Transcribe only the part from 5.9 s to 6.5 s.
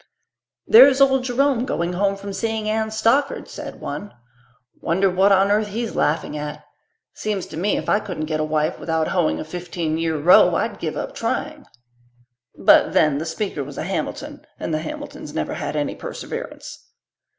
laughing